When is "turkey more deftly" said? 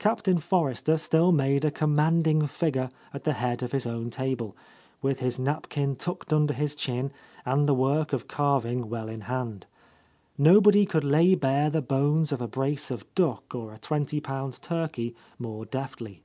14.60-16.24